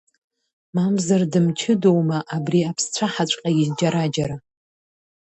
Мамзар 0.75 1.21
дымчыдоума 1.31 2.19
абри 2.35 2.59
аԥсцәаҳаҵәҟьагьы 2.69 3.65
џьара-џьара? 3.77 4.37